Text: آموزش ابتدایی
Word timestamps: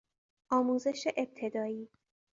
آموزش 0.51 1.07
ابتدایی 1.17 1.89